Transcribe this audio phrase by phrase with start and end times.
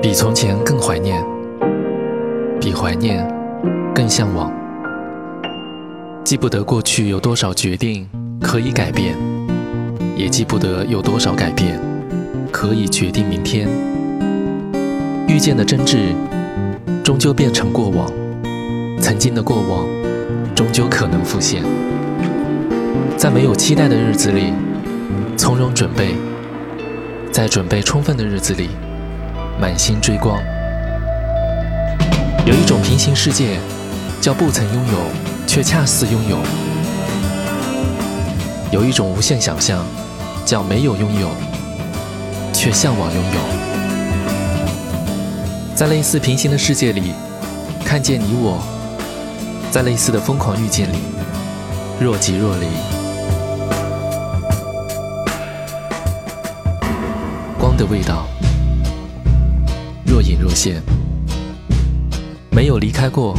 [0.00, 1.24] 比从前更怀念，
[2.60, 3.26] 比怀念
[3.92, 4.52] 更向往。
[6.24, 8.08] 记不得过去有多少决定
[8.40, 9.16] 可以改变，
[10.14, 11.80] 也记不得有多少改变
[12.52, 13.68] 可以决定明天。
[15.26, 16.14] 遇见的真挚，
[17.02, 18.06] 终究变成过往；
[19.00, 19.84] 曾经的过往，
[20.54, 21.64] 终究可能复现。
[23.16, 24.52] 在没有期待的日子里，
[25.36, 26.14] 从容准备；
[27.32, 28.68] 在准备充分的日子里，
[29.60, 30.40] 满心追光。
[32.46, 33.58] 有一种平行世界，
[34.20, 34.98] 叫不曾拥有，
[35.46, 36.36] 却恰似拥有；
[38.70, 39.84] 有一种无限想象，
[40.44, 41.28] 叫没有拥有，
[42.52, 43.40] 却向往拥有。
[45.74, 47.12] 在类似平行的世界里，
[47.84, 48.58] 看见你我；
[49.72, 50.98] 在类似的疯狂遇见里，
[52.00, 52.66] 若即若离。
[57.58, 58.24] 光的味道。
[62.50, 63.32] 没有离开过，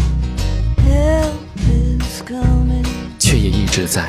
[3.19, 4.07] 却也一直在。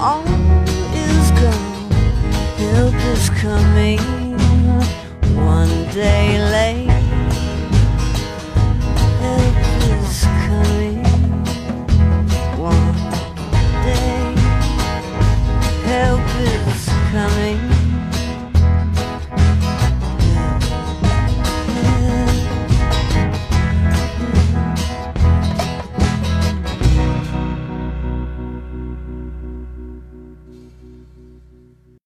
[0.00, 0.22] All
[0.94, 1.90] is gone.
[2.56, 4.17] Help is coming.